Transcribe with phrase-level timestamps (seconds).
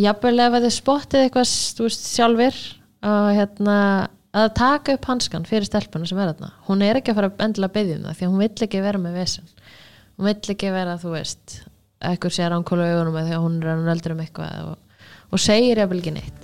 [0.00, 1.48] jafnvel ef að þið spottið eitthvað
[1.84, 2.60] veist, sjálfur
[3.04, 3.76] að, hérna,
[4.34, 6.50] að taka upp hanskan fyrir stelpuna sem er þarna.
[6.68, 8.82] Hún er ekki að fara endilega að byggja um það því að hún vill ekki
[8.86, 9.52] vera með vesen.
[10.14, 11.60] Hún vill ekki vera, þú veist
[12.04, 15.80] ekkur sér ánkólu augunum eða að hún er að nöldur um eitthvað og, og segir
[15.80, 16.43] jafnvel ekki neitt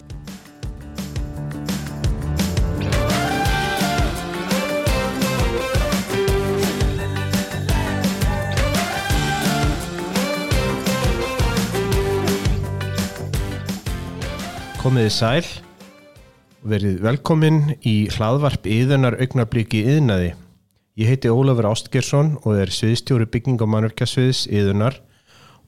[14.81, 15.45] Komiði sæl
[16.63, 20.31] og verið velkomin í hlaðvarp yðunar augnabliki yðnaði.
[20.97, 24.97] Ég heiti Ólafur Ástgersson og er sviðstjóri bygging og mannverkjasviðs yðunar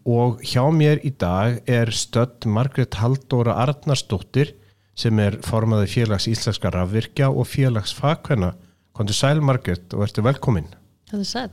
[0.08, 4.54] og hjá mér í dag er stödd Margret Haldóra Arnarsdóttir
[4.96, 8.54] sem er formaði félags íslenska rafvirkja og félags fagkvenna.
[8.96, 10.72] Kondur sæl Margret og ertu velkomin.
[11.12, 11.52] Er sæl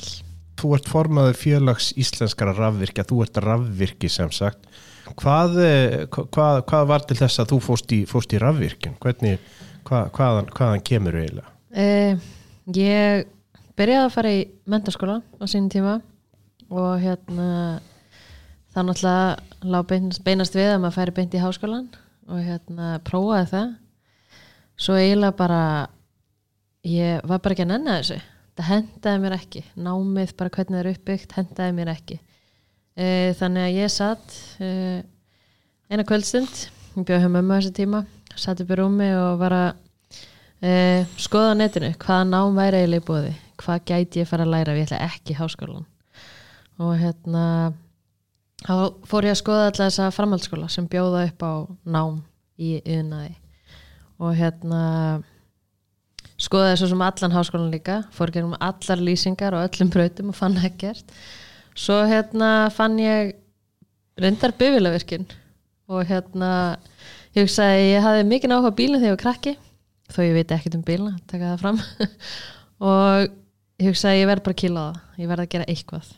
[0.60, 4.64] Þú ert formaði félags íslenskara rafvirkja, þú ert rafvirki sem sagt.
[5.20, 8.96] Hvað, eh, hvað, hvað var til þess að þú fóst í, fóst í rafvirkjum?
[9.02, 9.40] Hvernig,
[9.88, 11.50] hvað, hvaðan, hvaðan kemur eiginlega?
[11.74, 12.18] eh,
[12.76, 13.26] Ég
[13.80, 15.96] byrjaði að fara í mentaskóla á sínum tíma
[16.70, 17.80] og hérna
[18.76, 21.88] það náttúrulega lá beinast, beinast við að maður færi beint í háskólan
[22.30, 23.72] og hérna prófaði það
[24.80, 25.62] svo eiginlega bara
[26.86, 28.20] ég var bara ekki að nenna þessu
[28.60, 32.20] það hendaði mér ekki námið bara hvernig það er uppbyggt hendaði mér ekki
[33.00, 34.72] e, þannig að ég satt e,
[35.90, 36.66] eina kvöldstund
[37.00, 38.04] ég bjóði hjá mömmu þessi tíma
[38.40, 39.70] satt upp í rúmi og var að
[40.62, 40.74] e,
[41.20, 44.76] skoða á netinu hvaða nám væri eiginlega í bóði hvað gæti ég fara að læra
[44.76, 45.88] ef ég ætla ekki í háskólan
[46.80, 47.46] og hérna
[48.64, 48.76] þá
[49.08, 51.54] fór ég að skoða alltaf þessa framhaldsskóla sem bjóða upp á
[51.88, 52.22] nám
[52.60, 53.36] í yðnaði
[54.20, 54.82] og hérna
[56.40, 60.60] skoðaði svo sem allan háskólan líka fór gegnum allar lýsingar og öllum brautum og fann
[60.64, 61.12] ekkert
[61.80, 63.36] svo hérna fann ég
[64.20, 65.28] reyndar bifilavirkin
[65.90, 66.52] og hérna
[67.36, 69.56] ég hugsaði að ég hafði mikið áhuga á bílinn þegar ég var krakki
[70.10, 71.80] þó ég veit ekkert um bílna, taka það fram.
[72.90, 73.30] Og
[73.80, 76.12] ég hugsaði að ég verð bara að kýla á það ég verð að gera eitthvað.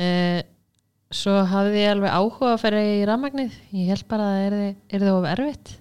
[0.00, 0.40] Eh,
[1.20, 5.04] svo hafði ég alveg áhuga að ferja í rafmagnið ég held bara að það er
[5.04, 5.72] það of erfitt.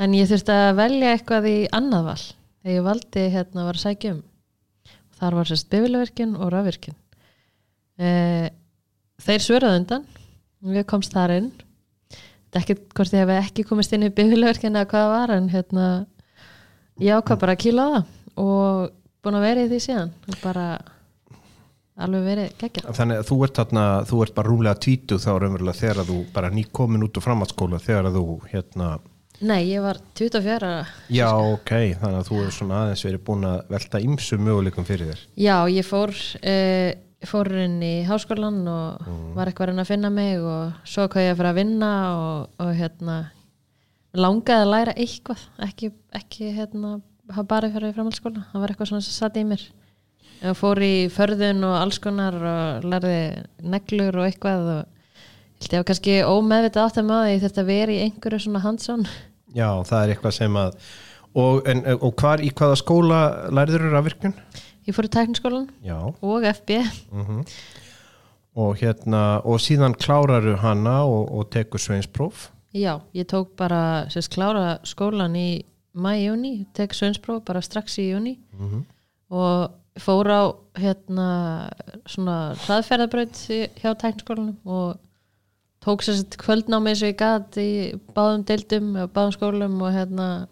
[0.00, 3.80] En ég þurfti að velja eitthvað í annað val þegar ég valdi hérna að vera
[3.80, 4.24] að sækja um.
[5.20, 6.96] Þar var sérst bifilavirkin og rafvirkin
[8.00, 10.06] þeir svöraði undan.
[10.60, 11.50] Við komst þar inn.
[12.56, 15.84] Ekki hvort ég hef ekki komist inn í bifilavirkin eða hvað var en hérna
[17.00, 18.88] ég ákvað bara að kýla á það og
[19.20, 20.10] búin að vera í því síðan.
[20.40, 20.66] Bara
[22.00, 25.80] alveg verið geggja Þannig að þú ert, þarna, þú ert bara rúmlega tvítu þá raunverulega
[25.80, 28.90] þegar að þú bara nýkomin út á framhaldsskóla þegar að þú hérna
[29.40, 30.80] Nei, ég var 24 ára.
[31.08, 35.08] Já, ok, þannig að þú er svona aðeins verið búin að velta ymsu möguleikum fyrir
[35.08, 35.22] þér.
[35.40, 36.90] Já, ég fór uh,
[37.28, 41.42] fór inn í háskólan og var eitthvað að finna mig og svo hvað ég að
[41.42, 43.18] fara að vinna og, og hérna
[44.16, 46.94] langaði að læra eitthvað ekki, ekki hérna
[47.30, 49.66] hafa bara fyrir framhaldsskóla, það var eitthvað svona sem satt í mér.
[50.40, 53.20] Ég fór í förðun og alls konar og lærði
[53.60, 54.98] neglur og eitthvað og
[55.60, 59.04] ég að kannski ómeðvitað átt að ég þurfti að vera í einhverju svona handsón
[59.52, 60.78] Já, það er eitthvað sem að
[61.36, 63.20] og, en, og hvar í hvaða skóla
[63.52, 64.34] læriður eru rafvirkjun?
[64.86, 66.80] Ég fór í tækniskólan Já, og FB
[67.12, 67.42] mhm.
[68.60, 74.30] Og hérna, og síðan kláraru hana og, og tekur sveinspróf Já, ég tók bara sérst
[74.34, 75.64] klára skólan í
[75.94, 78.84] mæjúni, tek sönnspróf bara strax í júni Mhm.
[79.30, 80.42] og fór á
[80.78, 81.70] hérna
[82.06, 83.36] svona hraðferðabraut
[83.80, 84.98] hjá tækniskólanum og
[85.84, 90.46] tók sérst kvöldnámi eins og ég gat í báðum deildum og báðum skólum og hérna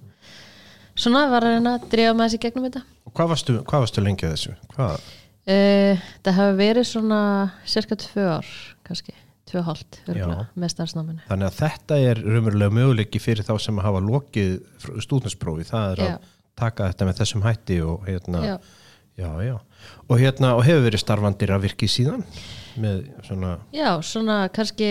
[0.99, 2.83] svona var að reyna að drífa með þessi gegnum þetta
[3.18, 4.56] hvað varstu, hvað varstu lengi að þessu?
[4.78, 7.20] Uh, Það hafi verið svona
[7.66, 8.48] cirka tvö ár
[8.86, 9.14] kannski,
[9.48, 14.02] tvö hálft með starfsnáminu Þannig að þetta er raunverulega möguleiki fyrir þá sem að hafa
[14.04, 14.52] lokið
[15.06, 16.10] stúdinsprófi, það er Já.
[16.12, 19.30] að taka þetta með þessum hætti og hérna, Já.
[19.46, 19.56] já.
[20.08, 22.26] Og hérna, og hefur verið starfandi rafvirki síðan
[22.78, 24.90] með svona, Já, svona kannski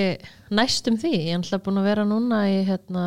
[0.51, 1.13] næstum því.
[1.29, 3.06] Ég er alltaf búin að vera núna í hérna,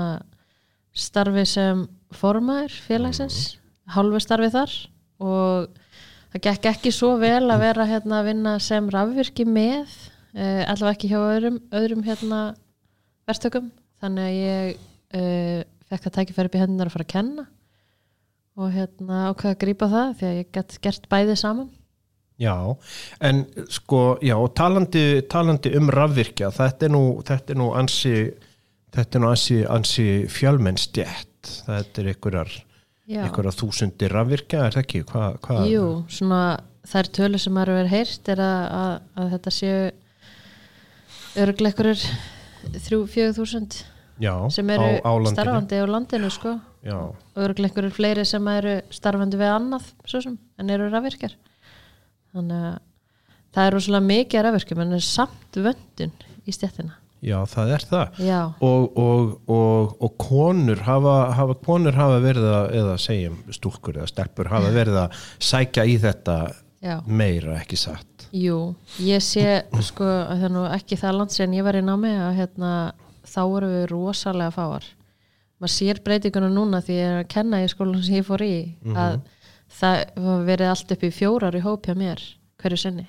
[0.97, 1.85] starfi sem
[2.17, 3.59] formaður félagsins,
[3.95, 4.79] hálfu starfi þar
[5.21, 5.69] og
[6.33, 9.93] það gekk ekki svo vel að vera hérna, að vinna sem rafvirki með,
[10.35, 12.43] uh, allavega ekki hjá öðrum, öðrum hérna,
[13.29, 13.71] verktökum.
[14.01, 14.77] Þannig að ég
[15.21, 17.49] uh, fekk að tækifæri upp í hendunar að fara að kenna
[18.61, 21.71] og hérna ákveða að grípa það því að ég gætt gert bæði saman.
[22.41, 22.77] já,
[23.21, 28.15] en sko, já, talandi, talandi um rafvirkja, þetta er nú, þetta er nú ansi,
[28.97, 32.55] þetta er nú ansi, ansi fjölmennstjætt, þetta er einhverjar,
[33.11, 33.25] Já.
[33.27, 35.01] einhverjar þúsundir rafvirkja, er það ekki?
[35.11, 35.63] Hva, hva?
[35.67, 36.43] Jú, svona
[36.87, 39.81] þær tölur sem maður verið heyrt er að, að, að þetta séu
[41.41, 42.05] örgleikurur
[42.85, 43.81] þrjú, fjögur þúsund
[44.53, 46.55] sem eru á, á starfandi á landinu sko
[46.85, 51.37] já, og eru einhverjur fleiri sem eru starfandi við annað sem, en eru rafvirkjar
[52.35, 52.81] þannig að
[53.51, 56.13] það er rosalega mikið rafvirkjum en er samt vöndun
[56.45, 58.21] í stjættina já, það er það.
[58.25, 64.01] Já, og, og, og, og konur hafa, hafa konur hafa verið að eða segjum stúlkur
[64.01, 65.21] eða stelpur hafa verið að
[65.51, 66.39] sækja í þetta
[66.81, 68.07] já, meira ekki satt?
[68.31, 70.07] Jú ég sé sko
[70.71, 72.73] ekki það land sem ég var í námi að hérna
[73.27, 74.87] þá eru við rosalega fáar.
[75.61, 78.55] Maður sér breytinguna núna því ég er að kenna í skólan sem ég fór í
[78.97, 79.19] að
[79.81, 82.23] það verið allt upp í fjórar í hóp hjá mér
[82.63, 83.07] hverju sinni.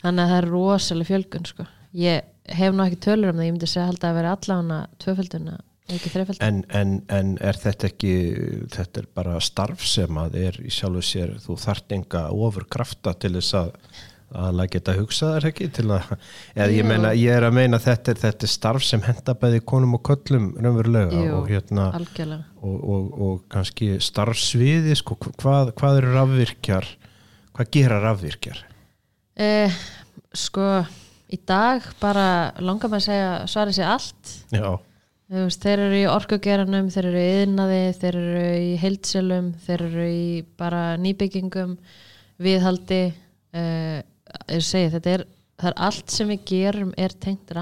[0.00, 1.66] Þannig að það er rosalega fjölgun sko.
[1.92, 5.58] ég hef nú ekki tölur um það ég myndi segja að vera allavega tvöfölduna
[5.90, 8.14] ekki þreifölduna en, en, en er þetta ekki
[8.74, 13.14] þetta er bara starf sem að er í sjálfu sér, þú þart enga ofur krafta
[13.18, 13.74] til þess að
[14.30, 16.10] að geta hugsað þér ekki til að
[16.54, 19.62] eða ég, meina, ég er að meina þetta er, þetta er starf sem henda bæði
[19.66, 21.32] konum og köllum raunverulega Jú.
[21.40, 26.86] og hérna og, og, og kannski starfsviði sko, hvað, hvað eru rafvirkjar
[27.56, 28.62] hvað gera rafvirkjar?
[29.40, 29.82] Eh,
[30.36, 30.68] sko
[31.30, 32.26] í dag bara
[32.58, 34.32] langar maður að segja svarið sér allt
[35.30, 40.06] veist, þeir eru í orkugeranum, þeir eru í yðnaði, þeir eru í heildsölum, þeir eru
[40.10, 40.24] í
[40.58, 41.76] bara nýbyggingum,
[42.42, 43.02] viðhaldi,
[43.54, 44.00] uh,
[44.50, 45.26] ég segi, þetta er,
[45.60, 47.54] það er allt sem við gerum er tengt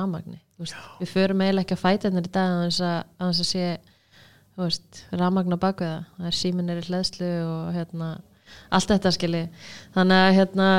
[0.58, 3.66] Veist, við förum eiginlega ekki að fæta hennar í dag að þess að, að, sé
[4.58, 5.98] veist, rafmagn á bakveða.
[6.16, 8.08] Það er síminir í hleðslu og hérna,
[8.74, 9.44] allt þetta skilji.
[9.94, 10.70] Þannig að hérna,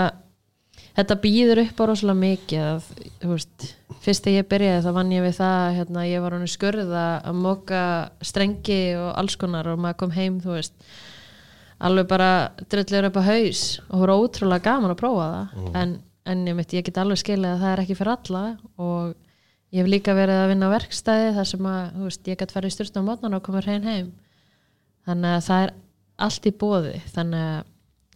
[0.97, 2.89] þetta býður upp á rosalega mikið að,
[3.29, 3.69] veist,
[4.03, 7.37] fyrst þegar ég byrjaði þá vann ég við það hérna, ég var hann skurð að
[7.37, 7.83] móka
[8.25, 10.75] strengi og alls konar og maður kom heim, veist
[11.79, 12.29] alveg bara
[12.71, 15.67] dröllur upp á haus og voru ótrúlega gaman að prófa það.
[15.79, 15.95] En,
[16.27, 18.43] en ég, mitt, ég get alveg skilið að það er ekki fyrir alla
[18.75, 19.13] og
[19.71, 22.75] ég hef líka verið að vinna á verkstæði þar sem að, veist, ég get farið
[22.75, 24.11] styrst á mótnan og komur hrein heim.
[25.07, 25.75] Þannig að það er
[26.27, 27.59] allt í bóði þannig að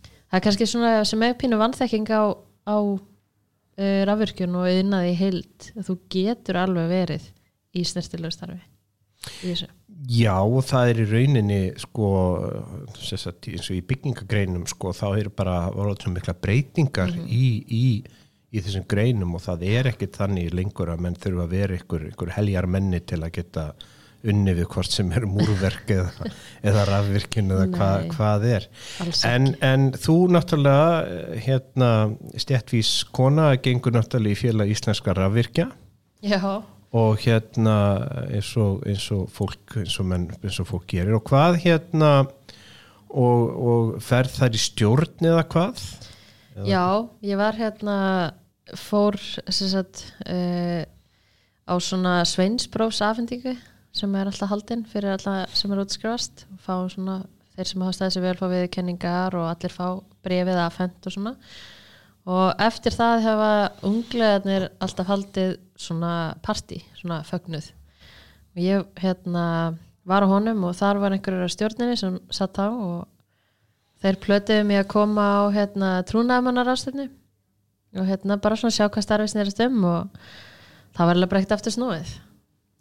[0.04, 2.24] það er kannski svona sem er pínu vannþekking á,
[2.68, 7.32] á uh, rafvirkjun og yðnaði í heild þú getur alveg verið
[7.74, 8.62] í snertilegu starfi
[9.48, 9.56] í
[10.10, 10.36] já
[10.68, 12.10] það er í rauninni sko
[12.98, 15.58] sagt, eins og í byggingagreinum sko þá eru bara
[16.12, 17.86] mikla breytingar í, í,
[18.52, 22.08] í þessum greinum og það er ekkit þannig lengur að menn þurfa að vera ykkur,
[22.12, 23.68] ykkur heljar menni til að geta
[24.24, 26.30] unni við hvort sem er múrverk eða,
[26.64, 28.68] eða rafvirkjun eða hva, hvað er.
[29.28, 31.90] En, en þú náttúrulega eh, hérna
[32.40, 35.68] stjættvís kona gengur náttúrulega í félag íslenska rafvirkja.
[36.24, 36.40] Já,
[36.94, 37.76] og hérna
[38.30, 41.18] eins og, eins og fólk eins og, menn, eins og fólk gerir.
[41.18, 45.84] Og hvað hérna og, og ferð þær í stjórn eða hvað?
[46.70, 46.86] Já,
[47.26, 47.98] ég var hérna
[48.78, 49.18] fór
[49.50, 50.86] sagt uh,
[51.66, 53.56] á svona sveinsprófs afhendingu
[53.94, 57.22] sem er alltaf haldinn fyrir alla sem er útskrifast fá svona,
[57.54, 59.86] þeir sem hafa staðið sér vel fá viðkenningar og allir fá
[60.26, 61.34] brefið afhend og svona.
[62.34, 63.54] Og eftir það hefa
[63.86, 66.14] unglegarnir alltaf haldið svona
[66.46, 67.68] partí, svona fögnuð.
[68.56, 69.46] Og ég hérna
[70.08, 73.04] var á honum og þar var einhverjur á stjórninni sem satt á og
[74.04, 76.74] þeir plötuðu mig að koma á hérna, trúnaðamannar
[77.94, 80.22] og hérna bara svona sjá hvað starfið snerist um og
[80.98, 82.16] það var alveg breykt aftur snúið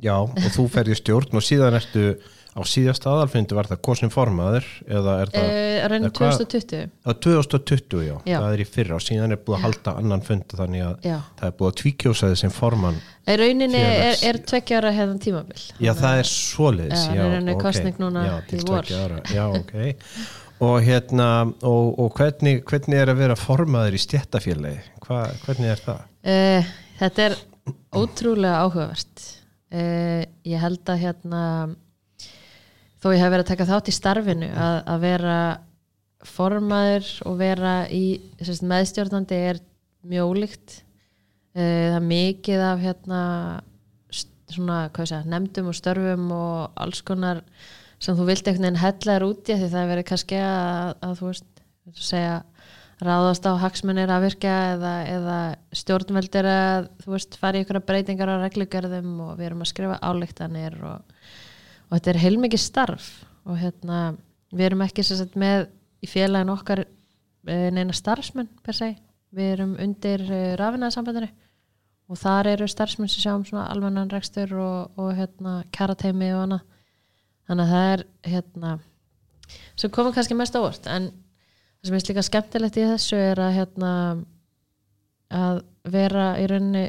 [0.02, 2.06] Já, og þú ferð í stjórn og síðan ertu
[2.52, 8.02] á síðasta aðalfundi var það kosin formaður eða er það eða hvað- 2020 á 2020
[8.04, 8.36] já, Já.
[8.42, 11.16] það er í fyrra og síðan er búið að halda annan fund þannig að já,
[11.38, 15.92] það er búið að tvíkjósa þessi formann e, rauninni er, er tveggjára hefðan tímabil Já,
[16.02, 17.62] það er svoleiðis Já, það er rauninni ok.
[17.64, 18.92] kosning núna í vor.
[19.32, 19.74] Já, ok
[20.62, 21.28] Og hérna,
[21.66, 24.78] og, og hvernig, hvernig er að vera formaður í stjættafélagi?
[25.08, 26.04] Hvernig er það?
[26.22, 26.36] e,
[27.00, 27.34] þetta er
[27.96, 29.24] ótrúlega áhugavert
[29.72, 29.82] e,
[30.46, 31.42] ég held að hérna
[33.02, 35.38] þó ég hef verið að taka þátt í starfinu að, að vera
[36.22, 38.04] formaður og vera í
[38.38, 39.60] sérst, meðstjórnandi er
[40.06, 40.78] mjög ólíkt.
[41.52, 43.22] Eh, það er mikið af hérna
[44.52, 47.42] svona, segja, nefndum og störfum og alls konar
[48.02, 50.94] sem þú vilt einhvern veginn hella þér út í því það er verið kannski að,
[51.06, 51.62] að þú veist
[51.98, 52.34] segja,
[53.02, 55.38] ráðast á hagsmunir að virka eða, eða
[55.74, 59.98] stjórnveldir að þú veist fara í ykkur breytingar á reglugjörðum og við erum að skrifa
[60.02, 61.22] álíktanir og,
[61.88, 63.08] og þetta er heilmikið starf
[63.48, 64.02] og hérna
[64.52, 65.66] við erum ekki sagt með
[66.02, 68.92] í félagin okkar eh, neina starfsmenn per se.
[69.32, 71.30] Við erum undir uh, rafinaðsambandinu
[72.12, 76.42] og þar eru starfsmenn sem sjá um svona almennan rekstur og, og hérna kjarateimi og
[76.42, 76.66] annað.
[77.48, 78.04] Þannig að það er
[78.34, 78.72] hérna
[79.80, 80.88] sem komið kannski mest á óvart.
[80.92, 81.08] En
[81.82, 83.92] það sem er líka skemmtilegt í þessu er að hérna
[85.32, 86.86] að vera í rauninni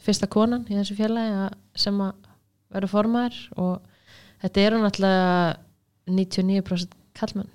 [0.00, 2.14] fyrsta konan í þessu að, sem að
[2.72, 3.80] verður formaður og
[4.40, 5.56] þetta eru náttúrulega
[6.08, 7.50] 99% kallmenn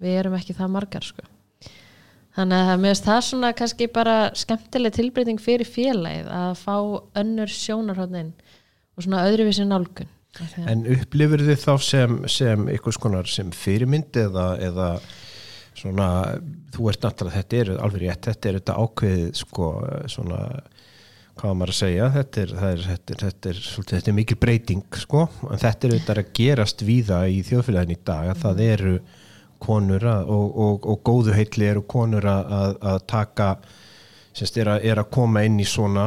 [0.00, 1.24] við erum ekki það margar sko.
[2.36, 6.76] Þannig að það meðist það svona kannski bara skemmtileg tilbreyting fyrir félagið að fá
[7.16, 8.32] önnur sjónarhóðnin
[8.96, 10.10] og svona öðruvísi nálgun.
[10.68, 14.88] En upplifir þið þá sem, sem einhvers konar sem fyrirmynd eða, eða
[15.76, 16.08] svona,
[16.74, 19.70] þú ert náttúrulega, þetta er alveg rétt, þetta er þetta ákveðið sko,
[20.12, 20.40] svona,
[21.36, 24.38] hvað maður að segja, þetta er, er, þetta er, þetta er, svolítið, þetta er mikil
[24.40, 28.62] breyting sko, en þetta er þetta að gerast víða í þjóðfélagin í dag, að það
[28.66, 28.94] eru
[29.66, 33.50] konur að, og, og, og góðu heitli eru konur að, að, taka
[34.36, 36.06] semst er að, er að koma inn í svona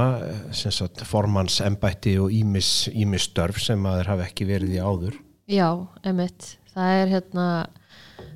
[0.53, 4.81] semst að formans embætti og ímis, ímis störf sem að þeir hafa ekki verið í
[4.85, 5.17] áður.
[5.49, 5.69] Já,
[6.05, 7.45] emitt það er hérna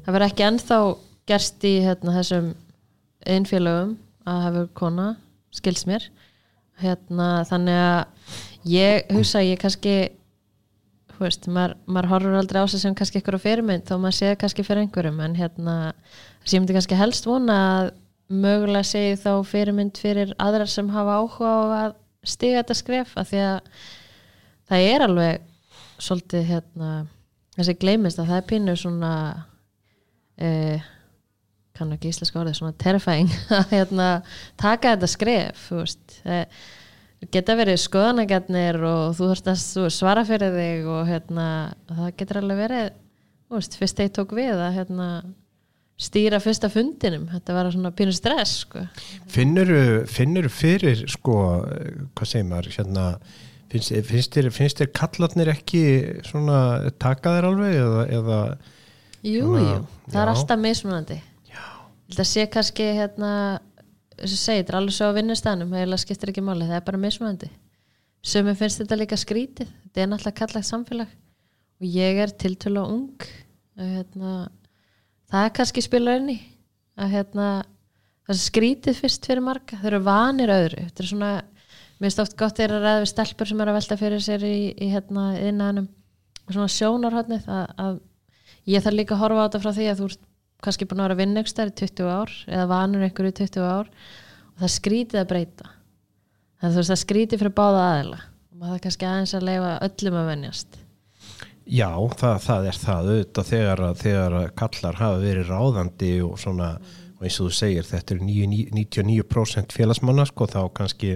[0.03, 0.79] það verður ekki ennþá
[1.29, 2.51] gerst í hérna þessum
[3.23, 3.95] einfélögum
[4.27, 5.07] að hafa kona,
[5.55, 6.09] skils mér.
[6.81, 8.35] Hérna þannig að
[8.67, 9.95] ég hugsa að ég kannski
[11.13, 14.37] þú veist, maður, maður horfur aldrei á sig sem kannski eitthvað fyrirmynd þó maður séð
[14.41, 15.75] kannski fyrir einhverjum en hérna,
[16.41, 17.89] þess ég myndi kannski helst vona að
[18.33, 23.29] mögulega segi þá fyrirmynd fyrir aðrar sem hafa áhuga á að stiga þetta skref af
[23.29, 23.83] því að
[24.71, 25.49] það er alveg
[26.01, 26.91] svolítið hérna
[27.57, 29.13] þessi gleymist að það er pínu svona
[30.41, 30.85] eh,
[31.77, 34.07] kannu ekki íslenska orðið svona terrifying að hérna,
[34.61, 36.17] taka þetta skref veist.
[36.23, 36.45] Eh,
[37.33, 41.45] geta verið skoðanagatnir og þú þurft að svara fyrir þig og hérna,
[41.89, 42.91] það getur alveg verið
[43.53, 45.07] veist, fyrst þeir tók við að hérna,
[46.03, 47.25] stýra fyrsta fundinum.
[47.31, 48.85] Þetta var svona pínu stress sko.
[49.31, 49.73] Finnur,
[50.51, 51.39] fyrir sko,
[52.13, 53.09] hvað segir maður hérna,
[53.73, 55.83] finnst, finnst, þér, þér kallarnir ekki
[57.01, 58.39] taka þér alveg eða, eða
[59.23, 59.77] jú, Svona, jú,
[60.09, 61.21] það er alltaf mismunandi
[62.13, 63.33] þetta sé kannski hérna
[64.19, 66.87] þess að segja, þetta er alveg svo á vinnustæðanum heila skiptir ekki máli, það er
[66.87, 67.49] bara mismunandi.
[68.23, 71.15] Sömur finnst þetta líka skrítið þetta er náttúrulega kallagt samfélag.
[71.81, 73.25] Og ég er tiltölu ung
[73.75, 74.33] að hérna
[75.33, 76.37] það er kannski í
[76.93, 77.47] að hérna
[78.23, 80.85] það er skrítið fyrst fyrir marga þau eru vanir öðru.
[80.87, 81.31] Þetta er svona,
[81.97, 84.57] mér finnst oft gott þeirra ræð við stelpur sem eru að velta fyrir sér í,
[84.77, 85.89] í hérna innanum
[86.43, 87.99] og svona sjónarhóttnið að, að
[88.69, 90.23] ég þarf líka að horfa á þetta frá því að þú ert
[90.63, 93.67] kannski búin að vera að vinna ykkur í 20 ár eða vanur ykkur í 20
[93.67, 95.73] ár og það er skrítið að breyta.
[96.61, 98.19] Þannig að það er skrítið fyrir báða aðila.
[98.23, 100.79] Og maður það kannski aðeins að leifa öllum að venjast.
[101.63, 101.89] Já
[102.19, 106.69] það, það er það auðvitað þegar, þegar kallar hafa verið ráðandi og svona
[107.23, 111.13] og eins og þú segir þetta eru 9 99% félagsmanna sko þá kannski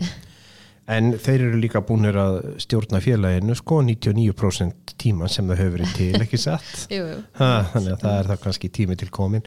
[0.88, 5.98] en þeir eru líka búinir að stjórna félaginu sko 99% tíma sem það hefur verið
[5.98, 6.70] til ekki satt?
[6.96, 7.18] Jú, jú.
[7.42, 9.46] Ha, þannig að það er það kannski tími til komin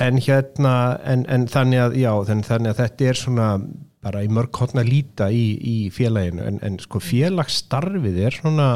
[0.00, 3.50] en hérna en, en þannig að já, þannig, þannig að þetta er svona
[4.06, 6.44] bara í mörg hotna líta í, í félaginu.
[6.46, 8.68] En, en sko félagsstarfið er svona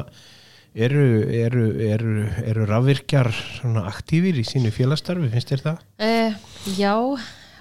[0.74, 2.14] eru, eru, eru,
[2.46, 5.84] eru rafvirkjar svona aktífir í sínu félagsstarfi, finnst þér það?
[6.06, 6.40] Eh,
[6.78, 6.94] já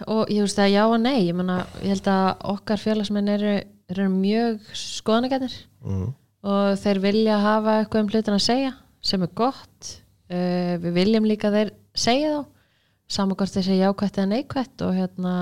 [0.07, 1.27] og ég veist að já og nei.
[1.27, 3.55] Ég, mena, ég held að okkar félagsmenn eru,
[3.89, 5.55] eru mjög skoðanagætnir
[5.85, 6.13] Mm.
[6.43, 9.91] og þeir vilja hafa eitthvað um hlutin að segja sem er gott.
[10.29, 12.41] Uh, við viljum líka að þeir segja þá.
[13.09, 15.33] Saman hvort þeir segja jákvætt eða neikvætt og hérna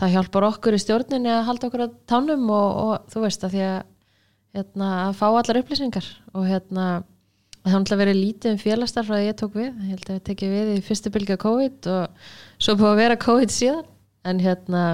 [0.00, 3.52] það hjálpar okkur í stjórninni að halda okkur á tánum og, og þú veist að
[3.56, 3.80] því að
[4.56, 6.06] hérna, að fá allar upplýsingar.
[6.32, 6.86] Og hérna
[7.60, 10.14] það har náttúrulega verið lítið um félagsstarf frá að ég tók við, ég held að
[10.16, 12.26] við tekið við í fyrstu bylgja COVID og
[12.56, 13.84] svo búið að vera COVID síðan.
[14.24, 14.84] En hérna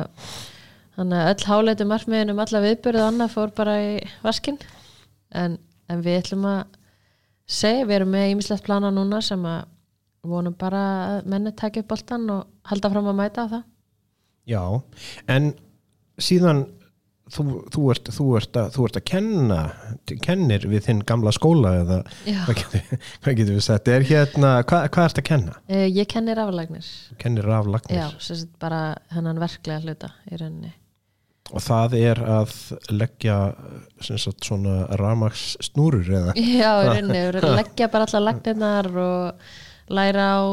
[0.97, 4.59] þannig að öll háleitu markmiðin um alla viðbörðu annað fór bara í vaskinn.
[5.37, 5.59] En,
[5.93, 6.62] en við ætlum að
[7.47, 9.67] segja, við erum með ímislegt plana núna sem að
[10.26, 10.81] vonum bara
[11.17, 13.69] að menni taka upp boltan og halda fram að mæta á það.
[14.47, 14.62] Já,
[15.31, 15.53] en
[16.23, 16.65] síðan
[17.35, 19.59] þú, þú, ert, þú, ert að, þú ert að kenna
[20.23, 21.99] kennir við þinn gamla skóla eða
[22.47, 23.91] hvað getur, hvað getur við sagt?
[23.91, 25.57] Er hérna, hvað, hvað ert að kenna?
[25.67, 26.91] Eh, Ég kenni raflagnir.
[27.23, 27.99] Kennir raflagnir.
[27.99, 28.83] Já, bara
[29.15, 30.73] hennan verklega hluta í rauninni
[31.53, 32.55] og það er að
[32.91, 33.37] leggja
[34.05, 39.47] sem sagt, svona ramags snúrur eða Já, að leggja bara allar lagnirnar og
[39.97, 40.45] læra á,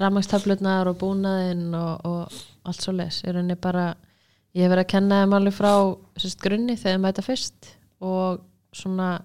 [0.00, 3.22] rafmagstöflurnar og búnaðinn og, og allt svo les.
[3.26, 5.72] Ég hef verið að kenna þeim alveg frá
[6.16, 8.40] sérst, grunni þegar þeim mæta fyrst og
[8.72, 9.18] svona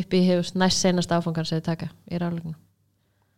[0.00, 2.56] upp í hefust næst seinast áfangan sem þið taka í raflagnum.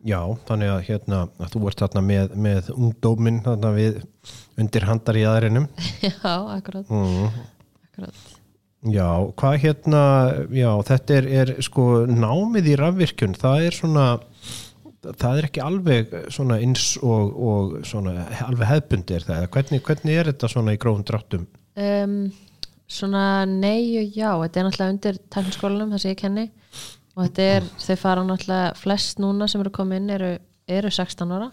[0.05, 3.99] Já, þannig að hérna að þú ert þarna með, með ungdómin þarna við
[4.61, 5.67] undir handar í aðrinum
[6.05, 7.39] Já, akkurat, mm.
[7.89, 8.25] akkurat.
[8.85, 9.07] Já,
[9.41, 10.03] hvað hérna
[10.53, 14.05] já, þetta er, er sko námið í rafvirkjun, það er svona
[15.05, 20.19] það er ekki alveg svona eins og, og svona alveg hefbundi er það, hvernig, hvernig
[20.19, 21.47] er þetta svona í grófum dráttum?
[21.75, 22.19] Um,
[22.85, 26.45] svona nei og já þetta er náttúrulega undir tækniskólanum það sem ég kenni
[27.15, 30.31] og þetta er, þau fara náttúrulega flest núna sem eru komið inn eru,
[30.67, 31.51] eru 16 ára.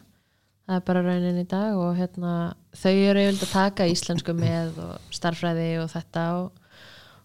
[0.67, 2.33] Það er bara raunin í dag og hérna,
[2.79, 6.77] þau eru yfirlega að taka íslensku með og starffræði og þetta og,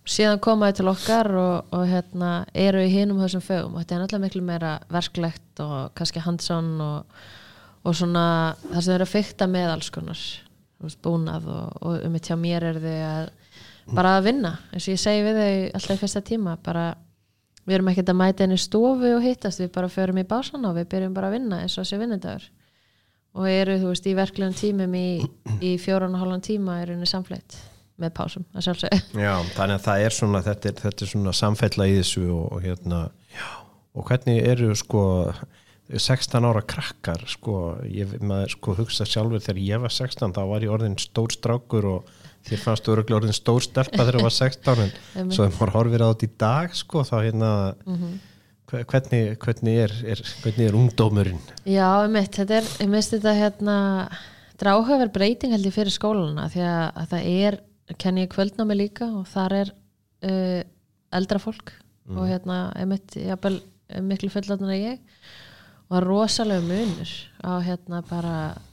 [0.01, 3.83] og síðan koma þau til okkar og, og hérna, eru í hinum þessum fögum og
[3.83, 7.23] þetta er náttúrulega miklu meira verklegt og kannski handsón og,
[7.85, 8.27] og svona
[8.67, 10.27] það sem eru að fykta með alls konar
[11.05, 13.29] búnað og um eitt hjá mér er þau að
[13.97, 14.57] bara að vinna.
[14.73, 16.87] Eins og ég segi við þau alltaf í fyrsta tíma bara
[17.67, 20.77] við erum ekkert að mæta henni stofu og hittast við bara förum í básan og
[20.77, 22.45] við byrjum bara að vinna eins og þessi vinnudagur.
[23.37, 25.09] Og eru þú veist í verklegum tímum í,
[25.61, 27.59] í fjóran og hálfan tíma er henni samfleitt
[28.01, 28.99] með pásum að sjálfsögðu.
[29.25, 32.43] Já, þannig að það er svona þetta er, þetta er svona samfella í þessu og,
[32.55, 33.01] og hérna
[33.33, 33.47] já,
[33.97, 35.03] og hvernig eru sko
[35.87, 40.65] 16 ára krakkar sko, ég maður sko hugsa sjálfur þegar ég var 16 þá var
[40.65, 42.09] ég orðin stór strákur og
[42.47, 46.03] þér fannst öruglega orðin stór stelpa þegar ég var 16 en svo þegar maður horfir
[46.03, 47.51] á þetta í dag sko þá hérna
[47.85, 48.15] Mhm.
[48.71, 51.39] hve- hvernig, hvernig, er, er, hvernig er ungdómurinn?
[51.65, 53.77] Já, einmitt, þetta er, ég minnst þetta hérna,
[54.59, 57.59] er áhugaverð breyting held ég fyrir skólana því að, að það er,
[57.97, 59.69] kenni ég kvöldnámi líka og þar er
[60.27, 60.61] uh,
[61.15, 61.71] eldra fólk
[62.07, 63.61] og hérna, einmitt, jafnvel
[64.03, 64.99] miklu fullatna en ég
[65.87, 67.11] og það er rosalega munur
[67.47, 68.66] á hérna bara, þú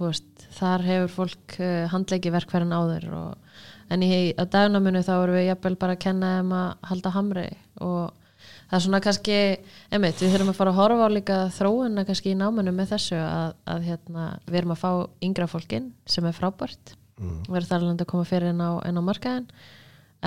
[0.00, 3.58] veist, þar hefur fólk uh, handleiki verkfærin áður og,
[3.92, 7.48] en í, á dagnáminu þá erum við jafnvel bara að kenna þeim að halda hamri
[7.84, 8.14] og
[8.68, 9.40] það er svona kannski,
[9.90, 13.18] einmitt, við þurfum að fara að horfa á líka þróuna kannski í námanu með þessu
[13.22, 14.90] að, að hérna, við erum að fá
[15.28, 17.38] yngra fólkin sem er frábært mm.
[17.48, 19.48] verður þar alveg að koma fyrir inn á, á markaðin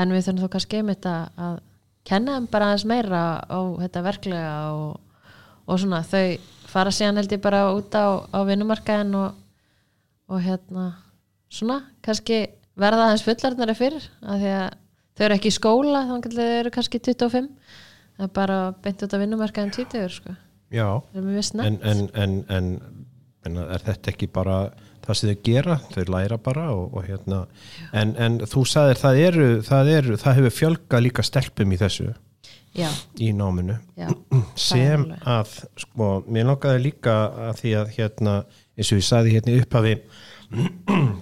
[0.01, 1.59] en við þurfum þó kannski einmitt að, að
[2.07, 4.97] kenna þeim bara aðeins meira á þetta verklega og,
[5.67, 6.25] og svona þau
[6.71, 9.39] fara síðan held ég bara út á, á vinnumarkaðin og,
[10.31, 10.87] og hérna
[11.51, 12.45] svona kannski
[12.79, 14.67] verða aðeins fullarnari fyrir að því að
[15.11, 17.49] þau eru ekki í skóla þannig að þau eru kannski 25
[18.21, 20.37] það er bara beint út af vinnumarkaðin 20 sko.
[20.71, 22.67] Já, en, en, en, en,
[23.43, 24.61] en er þetta ekki bara
[25.01, 27.43] það sem þau gera, þau læra bara og, og hérna,
[27.97, 32.11] en, en þú sagðir það eru, það eru, það hefur fjölgað líka stelpum í þessu.
[32.77, 32.87] Já,
[33.19, 33.75] í náminu.
[33.99, 34.07] Já,
[34.69, 37.17] sem að, sko, mér langaði líka
[37.49, 38.35] að því að hérna,
[38.77, 39.95] eins og ég sagði hérna upphafi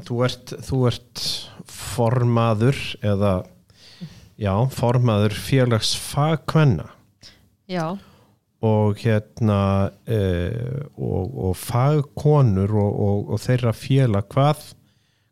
[0.07, 1.23] þú ert, þú ert
[1.69, 3.33] formaður eða
[4.39, 6.89] já, formaður félags fagkvenna.
[7.69, 7.99] Já,
[8.65, 9.61] og hérna
[10.09, 14.65] uh, og, og fagkonur og, og, og þeirra félag hvað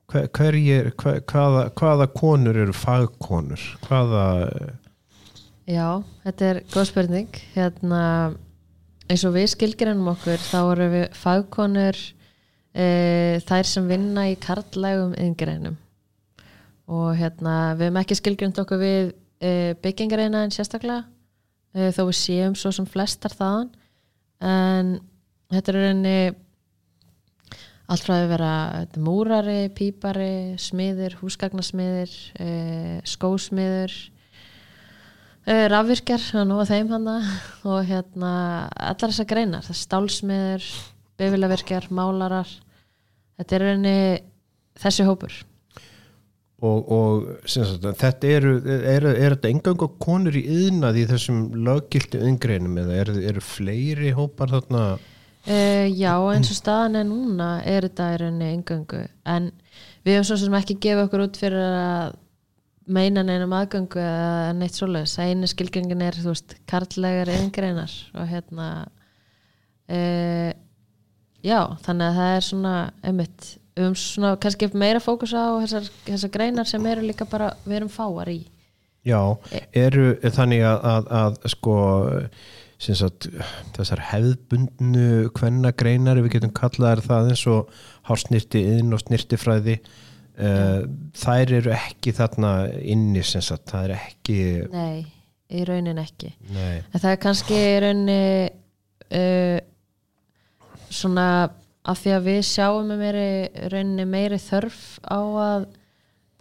[0.08, 3.64] hver, hverjir, hver, hvaða, hvaða konur eru fagkonur?
[3.84, 4.26] Hvaða
[5.68, 5.88] já
[6.24, 7.42] þetta er góð spurning.
[7.56, 8.04] Hérna
[9.12, 12.00] eins og við skilgjörnum okkur þá eru við fagkonur
[12.78, 15.78] e, þær sem vinna í karlægum yngireinum
[16.88, 19.14] og hérna við hefum ekki skilgjörnd okkur við
[19.44, 21.04] e, byggingareina en sérstaklega.
[21.76, 23.72] E, þó við séum svo sem flestar þaðan.
[24.40, 24.94] En
[25.52, 26.20] þetta er reyni
[27.88, 28.52] allt frá að vera
[28.84, 32.52] er múrari, pípari, smiðir húsgagnasmiðir e,
[33.08, 33.96] skósmiður
[35.48, 37.14] rafvirkjar, að þeim hana
[37.64, 38.32] og hérna
[38.76, 40.66] allar þessar greinar, það er stálsmiður
[41.22, 42.52] befilavirkjar, málarar
[43.38, 43.96] þetta er reyni
[44.82, 45.38] þessi hópur.
[46.58, 52.22] Og, og sagt, þetta eru er, er þetta engangu konur í yðnað í þessum löggildi
[52.32, 54.88] yngreynum eða eru, eru fleiri hópar þarna?
[55.48, 58.10] Uh, já, eins og staðan er núna er þetta
[58.50, 59.52] engöngu en
[60.04, 62.18] við hefum svo sem ekki gefið okkur út fyrir að
[62.88, 65.18] meina neinum aðgöngu eða neitt svoleiðis.
[65.20, 68.68] Einu skilgengin er, þú veist, karllegar yngreinar og hérna
[69.92, 70.52] uh,
[71.46, 73.48] já, þannig að það er svona einmitt,
[73.78, 77.92] höfum svona kannski meira fókus á þessar, þessar greinar sem eru líka bara, við erum
[77.94, 78.40] fáar í.
[79.08, 79.22] Já,
[79.78, 81.76] eru þannig að, að, að sko
[82.78, 83.30] sagt,
[83.78, 87.72] þessar hefðbundnu kvennagreinar, við getum kallað það eins og
[88.10, 90.84] hársnirti inn og snirtifræði uh,
[91.18, 94.40] þær eru ekki þarna inni sem sagt, það er ekki
[94.74, 95.08] nei,
[95.50, 96.34] í raunin ekki.
[96.54, 98.22] Nei, En það er kannski í rauninni
[99.08, 99.58] uh,
[100.90, 101.28] svona
[101.88, 105.68] af því að við sjáum með meiri, meiri þörf á að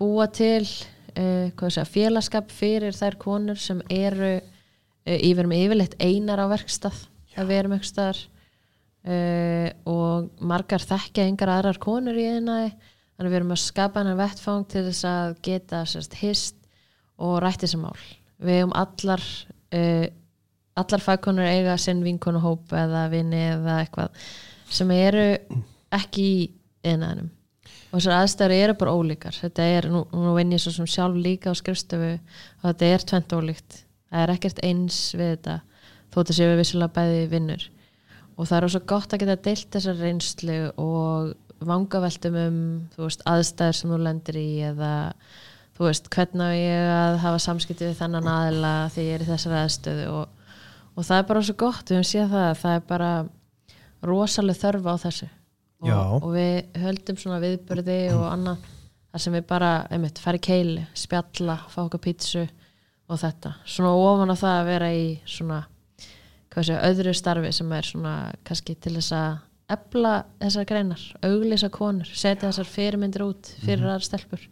[0.00, 0.64] búa til
[1.16, 7.06] uh, segja, félagskap fyrir þær konur sem eru uh, yfir með yfirleitt einar á verkstað
[7.36, 8.20] að við erum ekki staðar
[9.06, 14.02] uh, og margar þekkja engar aðrar konur í einaði þannig að við erum að skapa
[14.02, 16.56] hennar vettfang til þess að geta sérst, hist
[17.16, 17.96] og rætt þessi mál.
[18.42, 20.06] Við hefum allar uh,
[20.76, 24.28] allar fagkonur eiga sinn vinkonuhóp eða vini eða eitthvað
[24.68, 25.26] sem eru
[25.94, 26.44] ekki í
[26.86, 29.36] einaðinum og og þessar aðstæður eru bara ólíkar.
[29.40, 33.06] Þetta er, nú, nú vinn ég svo sem sjálf líka á skrifstöfu og þetta er
[33.08, 33.80] tvent ólíkt.
[34.10, 35.56] Það er ekkert eins við þetta
[36.12, 37.66] þó þetta séu við vissulega bæði vinnur.
[38.36, 41.34] Og það er svo gott að geta deilt þessar reynslu og
[41.66, 42.62] vangaveltum um
[42.98, 44.92] veist, aðstæður sem þú lendir í eða
[45.76, 49.30] þú veist, hvernig á ég að hafa samskipti við þennan aðila því ég er í
[49.30, 50.35] þessar aðstöðu og,
[50.96, 53.10] og það er bara svo gott, við höfum séð það það er bara
[54.06, 55.28] rosalega þörfa á þessu.
[55.86, 58.62] Og, og við höldum svona viðbörði og annað
[59.12, 62.46] þar sem við bara, einmitt, í keili spjalla, fá okkar pítsu
[63.06, 65.60] og þetta, svona ofan á það að vera í svona,
[66.52, 68.14] hvað sé öðru starfi sem er svona
[68.48, 69.36] kannski til þess að
[69.76, 73.90] ebla þessar greinar auglýsa konur, setja þessar fyrirmyndir út fyrir Mhm.
[73.92, 74.48] aðra stelpur.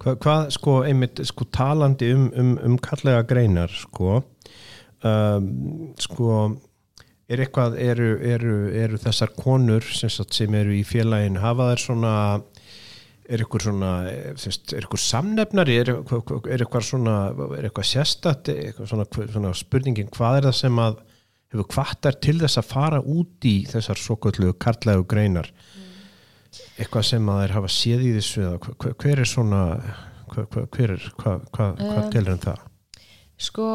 [0.00, 4.22] Hvað, hvað sko, einmitt, sko, talandi um, um, um kallega greinar, sko,
[5.06, 5.48] um,
[6.00, 6.36] sko,
[7.30, 11.84] er eitthvað, eru, eru, eru þessar konur sem, sagt, sem eru í félagin, hafa þær
[11.84, 12.14] svona,
[13.30, 13.92] er eitthvað svona,
[14.40, 17.18] sagt, er eitthvað samnefnari, er, er eitthvað svona,
[17.58, 21.04] er eitthvað sérstætt, eitthvað svona, svona spurningin, hvað er það sem að
[21.50, 25.50] hefur kvartar til þess að fara út í þessar svo kvöldu karlægu greinar?
[26.80, 29.60] eitthvað sem að þeir hafa séð í þessu eða hver, hver er svona
[30.30, 32.64] hver, hver, hver er, hvað hva, hva Eh, telur en það?
[33.40, 33.66] Sko,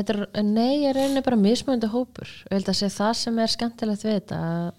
[0.00, 2.28] er, nei, ég reynir bara mismöndi hópur.
[2.46, 4.70] Og ég held að sé það sem er skemmtilegt við þetta að,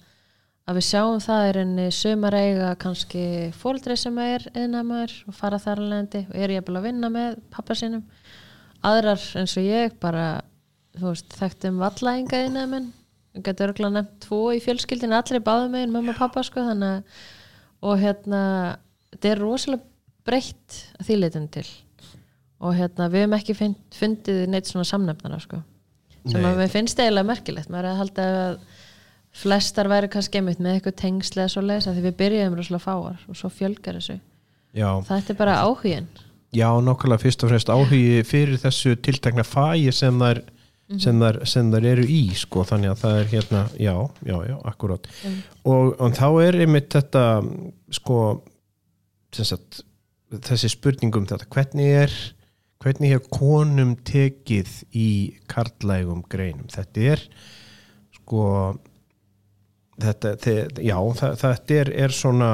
[0.65, 3.27] að við sjáum það er enni sumar eiga kannski
[3.59, 7.77] fóldrið sem er eðnæmaður og fara þar alvegandi og er ég að vinna með pappa
[7.77, 8.03] sínum.
[8.83, 10.27] Aðrar eins og ég bara
[10.99, 12.91] veist, þekktum vallæðinga eðnæmin
[13.33, 17.23] við getum örgulega nefnt tvo í fjölskyldinu allir báðum megin, mamma og pappa sko þannig
[17.83, 18.41] og hérna,
[19.13, 19.89] þetta er rosalega
[20.23, 20.77] breytt
[21.09, 21.65] leitum til
[22.63, 25.61] og hérna, við hefum ekki fund, fundið neitt svona samnefnara sko.
[26.23, 26.53] Sem Nei.
[26.55, 27.71] mér finnst eiginlega merkilegt.
[27.71, 28.59] Maður er að halda að
[29.43, 33.25] flestar væri kannski einmitt með eitthvað tengslega svo leis að því við byrjuðum rosalega fáar
[33.27, 34.19] og svo fjölgar þessu.
[34.73, 36.07] Já, þetta er bara áhugin
[36.53, 40.41] já, nokkulega fyrst og fremst áhugi fyrir þessu tiltekna fæi sem þær,
[41.49, 43.95] sem þær eru í sko, þannig að það er hérna, já,
[44.27, 45.09] já, já, akkurát.
[45.23, 45.39] Mm.
[45.73, 47.25] og, og þá er einmitt þetta
[47.93, 48.19] sko
[49.33, 49.81] sem sagt,
[50.45, 52.17] þessi spurningum þetta, hvernig er
[52.83, 55.09] hvernig er konum tekið í
[55.51, 56.67] karlægum greinum?
[56.73, 57.23] Þetta er
[58.19, 58.47] sko
[60.01, 62.49] þetta, þe- já, það, þetta er, er svona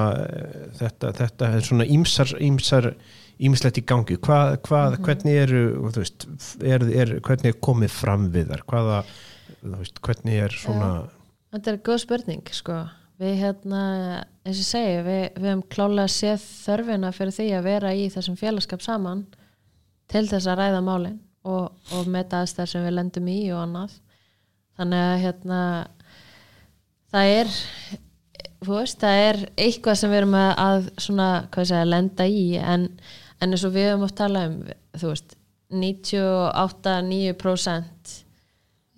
[0.80, 2.92] þetta, þetta er svona ímsar, ímsar
[3.40, 5.62] ímislegt í gangi, hvað, hvað hvernig eru,
[5.96, 6.28] veist,
[6.60, 8.98] er, er, hvernig er komið fram við þar hvaða,
[9.78, 10.92] veist, hvernig er svona
[11.50, 12.76] Þetta er góð spurning sko.
[13.20, 13.80] Við hérna,
[14.46, 18.36] eins og segi við, við hefum klálega séð þörfina fyrir því að vera í þessum
[18.38, 19.24] félagskap saman
[20.10, 23.92] til þess að ræða málin og, og meta aðstæðar sem við lendum í og annað.
[24.80, 25.60] Þannig að hérna
[27.12, 27.48] það er
[28.66, 32.84] veist, það er eitthvað sem við erum að, að svona, hvað segja, lenda í en,
[33.40, 34.56] en eins og við höfum oft talað um
[35.00, 35.30] þú veist,
[35.70, 38.06] 98-9%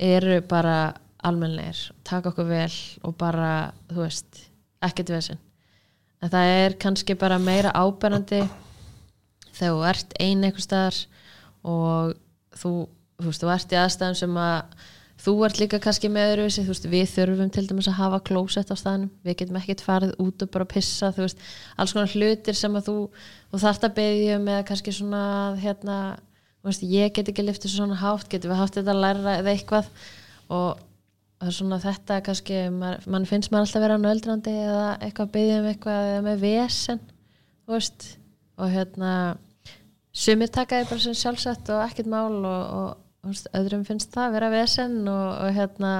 [0.01, 0.77] eru bara
[1.21, 3.51] almennleir, taka okkur vel og bara,
[3.91, 4.31] þú veist
[4.81, 5.41] ekkert vesinn
[6.21, 8.41] en það er kannski bara meira áberandi
[9.61, 10.97] þegar þú ert ein eitthvað staðar
[11.71, 12.15] og
[12.57, 12.71] þú,
[13.21, 14.89] þú veist, þú ert í aðstæðum sem að
[15.21, 18.71] þú ert líka kannski með öðruvísi, þú veist, við þurfum til dæmis að hafa klósett
[18.73, 21.43] á staðnum, við getum ekkert farið út og bara pissa, þú veist,
[21.77, 22.95] alls konar hlutir sem að þú,
[23.51, 25.25] þú þarft að beðja um eða kannski svona,
[25.61, 25.97] hérna
[26.61, 29.53] þú veist, ég get ekki liftið svona hátt getum við haft þetta að læra eða
[29.53, 29.91] eitthvað?
[30.53, 30.81] Og
[31.41, 35.31] það er svona þetta kannski, mann man finnst maður alltaf vera nöldrandi eða eitthvað að
[35.37, 37.01] beðja um eitthvað eða með vesen,
[37.65, 38.09] þú veist?
[38.61, 39.13] Og hérna
[40.11, 42.61] sumir taka því bara sem sjálfsett og ekkert mál og,
[43.31, 45.93] og öðrum finnst það að vera vesen og, og hérna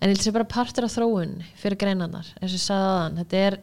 [0.00, 3.44] en ég sé bara partur af þróun fyrir greinarnar, eins og ég sagði aðan þetta
[3.48, 3.58] er,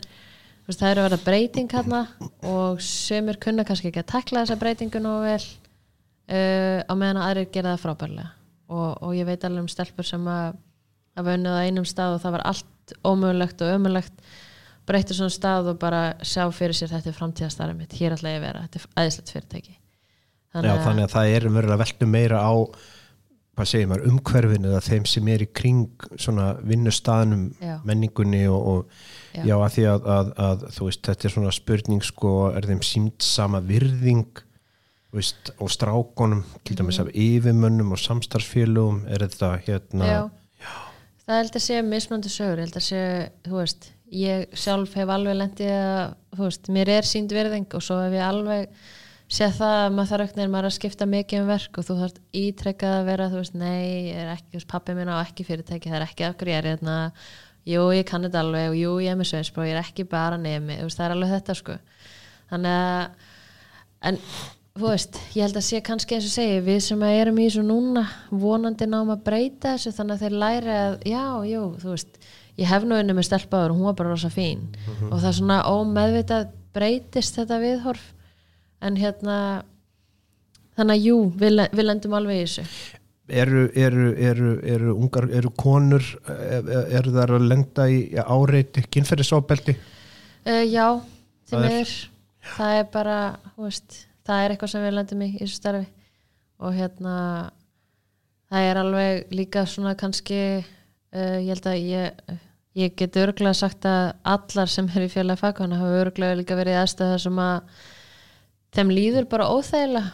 [0.67, 2.05] veist, það er að vera breyting hérna
[2.49, 7.27] og sumir kunna kannski ekki að tekla þessa breytingu nú vel uh, á meðan að
[7.27, 8.31] aðrir gera það frábærlega.
[8.73, 10.55] Og, og ég veit alveg um stelpur sem að
[11.19, 14.23] unnið á einum stað og það var allt ómögulegt og ömulegt
[14.89, 18.41] breytið svona stað og bara sjá fyrir sér þetta er framtíðastarið mitt, hér ætla ég
[18.41, 19.77] að vera þetta er æðislegt fyrirtæki
[20.53, 22.53] Já, þannig að það er að velta meira á
[23.53, 27.75] hvað segir maður, umhverfinu eða þeim sem er í kring svona vinnustaðnum Já.
[27.85, 28.79] menningunni og, og
[29.33, 29.43] Já.
[29.45, 32.81] já, að því að, að, að þú veist, þetta er svona spurning sko, er þeim
[32.85, 34.41] símt sama virðing
[35.13, 40.21] veist, og strákonum til dæmis af yfirmönnum og samstarfsfélugum er þetta hérna Já.
[41.27, 43.03] það held að sé mismandi sögur, held að sé,
[43.45, 46.03] þú veist ég sjálf hef alveg lendið að
[46.35, 48.75] þú veist, mér er sínd virðing og svo hef ég alveg
[49.33, 52.19] séð það að maður þarf auknir maður að skipta mikið um verk og þú þarf
[52.43, 55.99] ítrekkað að vera, þú veist, nei, ég er ekki, pappi minn á ekki fyrirtæki, það
[55.99, 56.97] er ekki af hverju ég er hérna.
[57.63, 60.35] Jú, ég kann þetta alveg og jú, ég er með sveinspróf, ég er ekki bara
[60.37, 61.77] nemi, þú veist, það er alveg þetta sko.
[62.51, 63.29] Þannig að
[64.09, 64.19] en
[64.73, 67.63] þú veist, ég held að sé kannski eins og segi, við sem erum í þessu
[67.65, 72.19] núna vonandi náum að breyta þessu þannig að þeir læri að, já, jú, þú veist
[72.61, 74.67] ég hef nú unni með stelpaður og hún var bara rosa fín.
[75.09, 78.03] Og það er svona ómeðvitað breytist þetta viðhorf.
[78.83, 79.37] En hérna
[80.77, 82.65] þannig að jú, við, við lendum alveg í þessu.
[83.33, 89.77] Eru, eru, eru, eru ungar, eru konur eru, eru þar að lenda í áreiti kynferðisofbeldi?
[90.43, 90.87] Uh, já,
[91.47, 91.93] Það er-
[92.57, 93.17] það er bara,
[93.55, 95.85] veist það er eitthvað sem við lendum í í þessu starfi.
[96.63, 97.15] Og hérna
[98.51, 100.39] það er alveg líka svona kannski
[101.13, 102.39] uh, ég held að ég
[102.83, 106.79] ég get örglega sagt að allar sem er í fjöla fagkvæmna hafa örglega líka verið
[106.81, 107.81] aðstöða sem að
[108.73, 110.13] þeim líður bara óþægilega.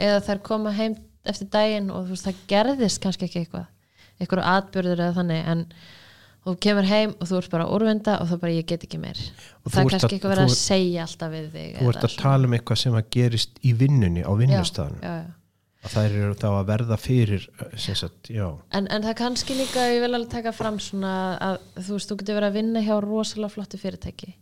[0.00, 0.94] Eða þær koma heim
[1.28, 3.66] eftir daginn og þú veist það gerðist kannski ekki eitthvað
[4.20, 5.64] eitthvað atbyrður eða þannig en
[6.46, 9.20] þú kemur heim og þú ert bara úrvenda og þá bara ég get ekki meir.
[9.64, 12.16] Og það er kannski að- eitthvað verið að segja alltaf við þig þú ert að
[12.22, 14.32] tala um eitthvað sem að gerist í vinnunni á
[15.02, 15.18] já.
[15.80, 17.46] Að það eru þá að verða fyrir
[17.80, 21.96] sem sagt, En, en það kannski líka, ég vil alveg taka fram svona að þú
[21.96, 24.34] veist, þú getur verið að vinna hjá rosalega flottu fyrirtæki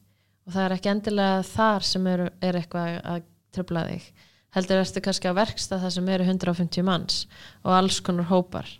[0.49, 3.25] og það er ekki endilega þar sem er, er eitthvað að
[3.55, 4.11] tröfla þig.
[4.57, 7.19] Heldur ertu kannski á verkstað það sem eru 150 manns
[7.63, 8.71] og alls konar hópar.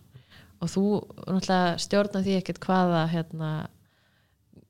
[0.65, 0.85] Og þú
[1.29, 3.51] náttúrulega stjórna því ekkert hvaða hérna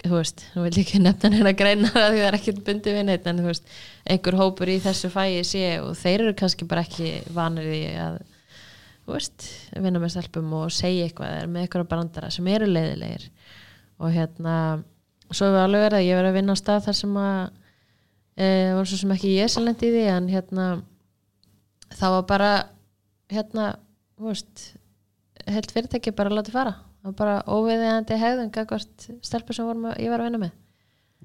[0.04, 3.06] þú veist, þú vil ekki nefna hérna greina það því það er ekkert bundið við
[3.08, 3.72] neitt en þú veist,
[4.06, 8.20] einhver hópur í þessu fæi sé og þeir eru kannski bara ekki vanir í að
[9.08, 13.26] þú veist, vinna með stelpum og segja eitthvað með eitthvað brandara sem eru leiðilegir.
[13.98, 14.54] Og hérna
[15.32, 17.38] svo hefur alveg verið að ég verið að vinna á stað þar sem að
[18.38, 20.66] e, var svo sem ekki ég sem lendi í því en hérna
[21.98, 22.52] það var bara
[23.32, 23.70] hérna,
[24.16, 24.68] þú veist
[25.48, 30.10] heilt fyrirtæki bara látið fara var bara óviðeigandi hegðun gagvart stelpur sem vorum að, ég
[30.12, 30.54] var að vinna með.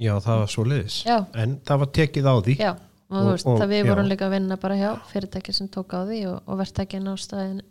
[0.04, 2.56] Já það var svo liðis já, en það var tekið á því.
[2.60, 3.90] Já og, Og- veist, og- það við já.
[3.92, 7.14] vorum líka að vinna bara hjá fyrirtæki sem tók á því og, og verðtækin á
[7.22, 7.62] staðin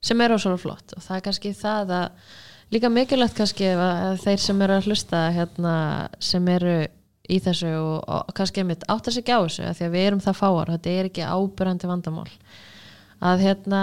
[0.00, 0.92] sem er ósvara flott.
[0.96, 2.08] Og það er kannski það að
[2.70, 5.74] líka mikilvægt kannski að, að þeir sem eru að hlusta hérna,
[6.20, 6.76] sem eru
[7.28, 10.06] í þessu og, og kannski einmitt áttar sig ekki á þessu af því að við
[10.06, 12.30] erum það fáar, þetta er ekki ábyrjandi vandamál.
[13.18, 13.82] Að hérna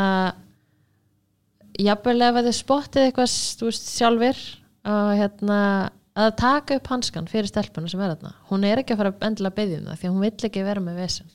[1.82, 3.32] jafnvel ef að þið spottið eitthvað
[3.66, 4.42] veist, sjálfur
[4.86, 5.60] að, hérna,
[6.16, 8.36] að taka upp hanskan fyrir stelpuna sem er þarna.
[8.52, 10.68] Hún er ekki að fara endilega að byggja um það því að hún vill ekki
[10.70, 11.34] vera með vesen.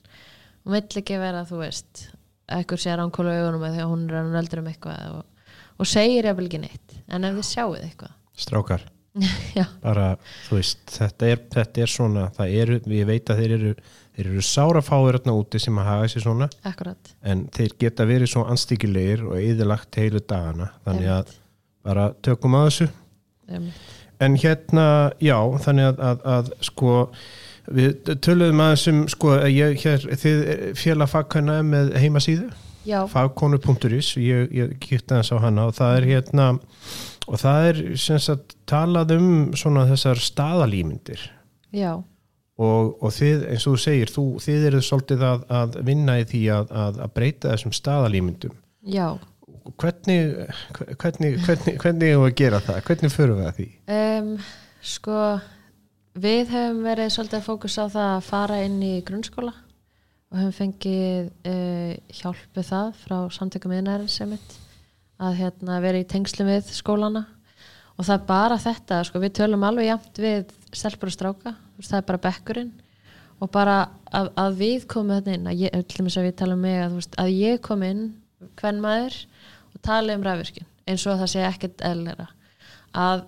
[0.60, 2.06] Hún vill ekki vera, þú veist
[2.50, 6.26] ekkur sér ánkólu augunum eða að hún er að nöldur um eitthvað og, og segir
[6.28, 6.96] jafnvel ekki neitt.
[7.10, 8.16] En ef þið sjáuð eitthvað.
[8.40, 8.86] Strákar,
[9.86, 10.06] bara
[10.48, 13.74] þú veist, þetta er, þetta er svona eru, ég veit að þeir eru
[14.16, 16.48] þeir eru sárafáir hérna úti sem að haga sér svona.
[16.68, 17.12] Akkurat.
[17.22, 20.70] En þeir geta verið svo anstíkilegir og yðurlagt heilu dagana.
[20.86, 21.36] Þannig að
[21.86, 22.88] bara tökum að þessu.
[23.50, 23.68] Um,
[24.20, 24.86] en hérna,
[25.22, 26.96] já, þannig að, að, að sko,
[27.70, 30.42] við töluðum um, sko, að ég, hér, þið
[30.78, 32.50] félag fagkvæna með heimasíðu.
[33.10, 35.66] Fagkonu.is, ég, ég kýtti aðeins á hana.
[35.68, 36.46] Og það er hérna
[37.30, 41.22] og það er sem sagt talað um svona þessar staðalímyndir.
[41.76, 42.00] Já,
[42.60, 46.26] og, og þið, eins og þú segir, þú, þið eru svolítið að, að vinna í
[46.28, 48.56] því að, að, að breyta þessum staðalímyndum.
[48.90, 49.06] Já.
[49.80, 50.34] Hvernig
[50.98, 52.82] hvernig, hvernig, hvernig erum við að gera það?
[52.88, 53.66] Hvernig förum við að því?
[53.96, 54.30] Um,
[54.80, 55.18] sko
[56.20, 59.52] við hefum verið svolítið að fókusa á það að fara inn í grunnskóla
[60.30, 64.56] og hefum fengið uh, hjálpu það frá samtökum innæðin sem mitt
[65.20, 67.26] að hérna, vera í tengslu við skólana.
[67.98, 71.90] Og það er bara þetta sko, við tölum alveg jæmt við stelpur og stráka, veist,
[71.90, 72.72] það er bara bekkurinn.
[73.40, 73.76] Og bara
[74.12, 77.32] að, að við komum þetta inn, að, ég, að við talum mig að, veist, að
[77.32, 78.02] ég kom inn
[78.60, 79.16] hvern maður
[79.70, 82.26] og tala um rafvirkjun eins og það sé ekkert eðlera
[82.96, 83.24] að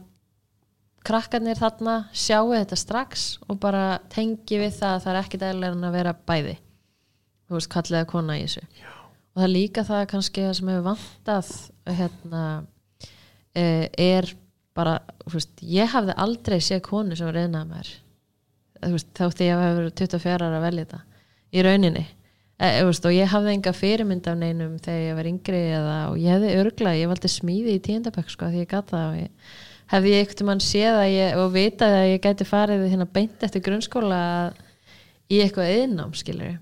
[1.07, 5.79] krakkarnir þarna sjáu þetta strax og bara tengi við það að það er ekkert eðlera
[5.79, 6.59] en að vera bæði.
[7.47, 8.63] Þú veist, kallega kona í þessu.
[8.79, 8.93] Já.
[9.33, 11.51] og það er líka það kannski sem hefur vantað
[11.89, 12.45] hérna
[13.57, 14.31] eh, er
[14.77, 18.02] bara, þú veist, ég hafði aldrei séð konu sem var reyðnað með veist,
[18.83, 21.01] þátti ég að hafa verið 24 ára að velja þetta.
[21.53, 22.05] Í rauninni.
[22.63, 26.19] E, veist, og ég hafði enga fyrirmynd af neinum þegar ég var yngri eða, og
[26.23, 29.55] ég hefði örglað, ég valdi smíði í tíundabökk sko, því ég gata og ég
[29.93, 33.43] hefði ég ekkert mann séð að ég, og vitað að ég gæti farið hérna beint
[33.43, 34.21] eftir grunnskóla
[35.33, 36.61] í eitthvað yðnám skilur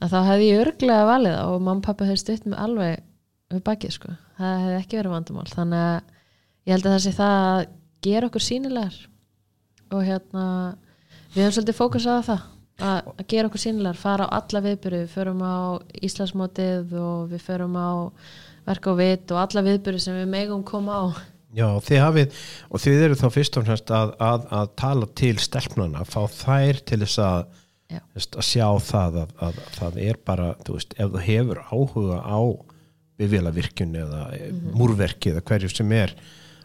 [0.00, 3.02] að þá hefði ég örglega valið það og mamma og pappa hefði stutt mig alveg
[3.50, 5.46] við bakið sko, það hefði ekki verið vandamál.
[5.50, 5.96] Þannig að
[6.68, 7.64] ég held að það sé það að
[8.06, 8.98] gera okkur sínilegar
[9.90, 10.44] og hérna
[11.34, 12.46] við höfum svolítið fókusað á það
[12.80, 15.56] að, að gera okkur sínilegar, fara á alla viðbyrju við förum á
[16.06, 17.90] Íslandsmótið og við förum á
[18.66, 21.04] verk og vit og alla viðbyrju sem við megum koma á.
[21.50, 25.32] Já, þið hafið, og þið eru þá fyrst og fremst að, að, að tala til
[25.42, 27.40] stelpnana, fá þær til þess að,
[27.98, 32.40] að sjá það að, að, það er bara, þú veist, ef þú hefur áhuga á
[33.20, 36.14] bifélavirkjun eða mm múrverki eða hverju sem er,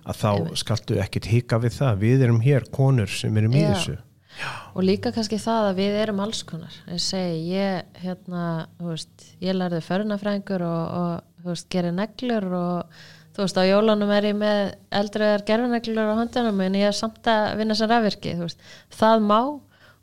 [0.06, 0.30] að þá
[0.62, 1.97] skaltu ekkit hika við það.
[2.04, 3.65] Við erum hér konur sem erum í
[4.35, 4.49] Já.
[4.75, 6.73] og líka kannski það að við erum alls konar.
[6.91, 8.41] Ég segi, ég hérna
[8.83, 12.97] veist, ég lærði förunafræðingur og, og veist, gerir neglur og
[13.35, 14.59] þú veist, á jólunum er ég með
[14.95, 19.25] eldriðar gerfineglur á höndunum en ég er samt að vinna sem rafvirki þú veist, það
[19.29, 19.39] má,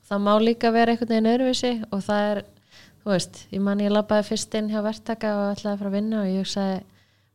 [0.08, 2.42] það má líka vera einhvern veginn öðruvísi og það er
[3.02, 5.98] þú veist, ég man ég labbaði fyrst inn hjá verktaka og ætlaði að fara að
[5.98, 6.82] vinna og ég sagði,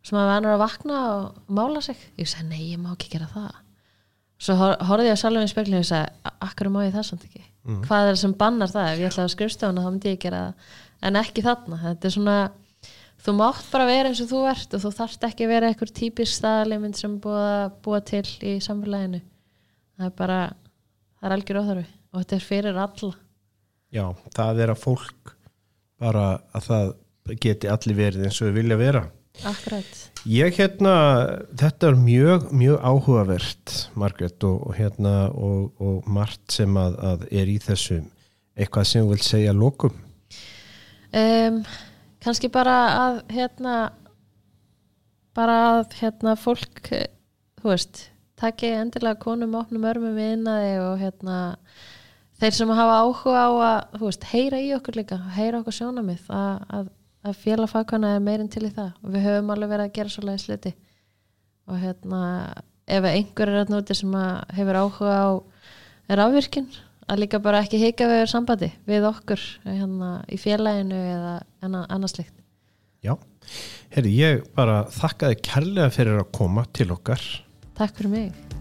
[0.08, 3.32] sem að vanur að vakna og mála sig, ég sagði, nei, ég má ekki gera
[3.34, 3.67] það
[4.40, 7.06] svo hor- horfði ég að salum í speklinu og sagði, "A- akkur má ég það
[7.10, 7.44] samt ekki?
[7.68, 10.38] Hvað er það sem bannar það, ef ég ætlaði að skrifstofuna þá myndi ég gera
[10.38, 10.54] það,
[11.04, 11.80] en ekki þarna.
[11.84, 12.52] Þetta er svona,
[13.26, 15.92] þú mátt bara vera eins og þú ert og þú þarft ekki að vera eitthvað
[16.00, 19.22] típisk staðalimynd sem að búa til í samfélaginu.
[20.00, 20.54] Það er bara,
[21.22, 23.14] það er algjör óþarfi og þetta er fyrir alla.
[23.92, 25.34] Já, það er að fólk
[26.00, 26.96] bara að það
[27.42, 29.04] geti allir verið eins og við vilja vera.
[29.44, 30.94] akkurat, Ég hérna,
[31.60, 37.28] þetta er mjög, mjög áhugavert, Margrét, og, og hérna, og, og margt sem að, að
[37.32, 38.02] er í þessu,
[38.58, 40.02] eitthvað sem þú vilt segja að lokum.
[41.14, 41.62] um,
[42.24, 43.78] kannski bara að hérna
[45.38, 47.10] bara að hérna fólk eh,
[47.62, 51.38] þú veist, taki endilega konum opnum örmum innaði og hérna
[52.42, 56.30] þeir sem hafa áhuga á að þú veist, heyra í okkur líka heyra okkur sjónamið
[56.34, 56.92] að, að,
[57.28, 58.92] að félag fagkvæmna er meirinn til í það.
[59.04, 60.74] Og við höfum alveg verið að gera svoleiði sliti
[61.68, 62.22] og hérna
[62.88, 64.14] ef einhver er að núti sem
[64.56, 65.30] hefur áhuga á
[66.16, 66.70] rafvirkinn
[67.08, 72.14] að líka bara ekki hika við sambandi við okkur hérna, í félaginu eða anna- annað
[72.16, 72.34] slikt
[73.06, 73.14] Já,
[73.94, 77.22] herri, ég bara þakkaði kærlega fyrir að koma til okkar.
[77.78, 78.57] Takk fyrir mig